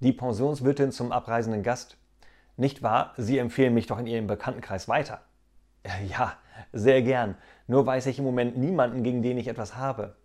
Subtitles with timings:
[0.00, 1.96] Die Pensionswirtin zum abreisenden Gast.
[2.56, 5.22] Nicht wahr, Sie empfehlen mich doch in Ihrem Bekanntenkreis weiter.
[5.82, 6.34] Äh, ja,
[6.72, 7.36] sehr gern.
[7.66, 10.16] Nur weiß ich im Moment niemanden, gegen den ich etwas habe.